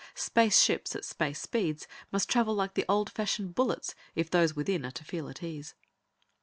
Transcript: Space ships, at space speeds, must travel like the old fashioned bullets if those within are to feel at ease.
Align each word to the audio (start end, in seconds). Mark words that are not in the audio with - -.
Space 0.15 0.59
ships, 0.59 0.95
at 0.95 1.05
space 1.05 1.39
speeds, 1.39 1.85
must 2.11 2.27
travel 2.27 2.55
like 2.55 2.73
the 2.73 2.85
old 2.89 3.07
fashioned 3.11 3.53
bullets 3.53 3.93
if 4.15 4.31
those 4.31 4.55
within 4.55 4.83
are 4.83 4.89
to 4.89 5.03
feel 5.03 5.29
at 5.29 5.43
ease. 5.43 5.75